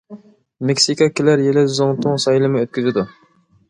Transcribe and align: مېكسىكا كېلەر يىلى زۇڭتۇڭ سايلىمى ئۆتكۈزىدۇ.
مېكسىكا 0.69 1.09
كېلەر 1.21 1.45
يىلى 1.51 1.67
زۇڭتۇڭ 1.77 2.21
سايلىمى 2.27 2.67
ئۆتكۈزىدۇ. 2.67 3.11